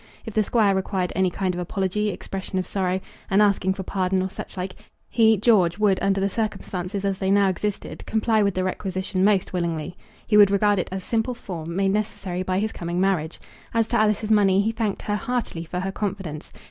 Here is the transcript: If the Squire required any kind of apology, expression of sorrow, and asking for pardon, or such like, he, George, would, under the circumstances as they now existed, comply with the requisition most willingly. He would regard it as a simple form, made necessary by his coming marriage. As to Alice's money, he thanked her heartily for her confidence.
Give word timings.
If 0.25 0.33
the 0.33 0.41
Squire 0.43 0.73
required 0.73 1.13
any 1.15 1.29
kind 1.29 1.53
of 1.53 1.61
apology, 1.61 2.09
expression 2.09 2.57
of 2.57 2.65
sorrow, 2.65 2.99
and 3.29 3.39
asking 3.39 3.75
for 3.75 3.83
pardon, 3.83 4.23
or 4.23 4.31
such 4.31 4.57
like, 4.57 4.75
he, 5.07 5.37
George, 5.37 5.77
would, 5.77 6.01
under 6.01 6.19
the 6.19 6.27
circumstances 6.27 7.05
as 7.05 7.19
they 7.19 7.29
now 7.29 7.49
existed, 7.49 8.03
comply 8.07 8.41
with 8.41 8.55
the 8.55 8.63
requisition 8.63 9.23
most 9.23 9.53
willingly. 9.53 9.95
He 10.25 10.37
would 10.37 10.49
regard 10.49 10.79
it 10.79 10.89
as 10.91 11.03
a 11.03 11.05
simple 11.05 11.35
form, 11.35 11.75
made 11.75 11.91
necessary 11.91 12.41
by 12.41 12.57
his 12.57 12.71
coming 12.71 12.99
marriage. 12.99 13.39
As 13.75 13.87
to 13.89 13.95
Alice's 13.95 14.31
money, 14.31 14.59
he 14.59 14.71
thanked 14.71 15.03
her 15.03 15.15
heartily 15.15 15.65
for 15.65 15.79
her 15.79 15.91
confidence. 15.91 16.51